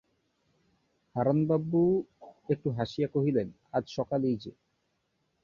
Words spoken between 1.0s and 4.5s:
হারানবাবু একটু হাসিয়া কহিলেন, আজ সকালেই